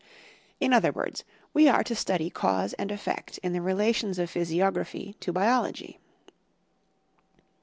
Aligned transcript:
In 0.59 0.73
other 0.73 0.91
words, 0.91 1.23
we 1.53 1.69
are 1.69 1.83
to 1.83 1.93
study 1.95 2.31
cause 2.31 2.73
and 2.73 2.91
effect 2.91 3.37
in 3.43 3.53
the 3.53 3.61
relations 3.61 4.17
of 4.17 4.31
physiography 4.31 5.15
to 5.19 5.31
biology. 5.31 5.99